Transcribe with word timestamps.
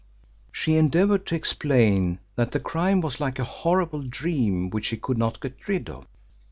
She 0.51 0.77
endeavoured 0.77 1.27
to 1.27 1.35
explain 1.35 2.17
that 2.35 2.53
the 2.53 2.59
crime 2.59 3.01
was 3.01 3.19
like 3.19 3.37
a 3.37 3.43
horrible 3.43 4.01
dream 4.01 4.71
which 4.71 4.85
she 4.85 4.97
could 4.97 5.19
not 5.19 5.39
get 5.39 5.67
rid 5.67 5.91
of. 5.91 6.07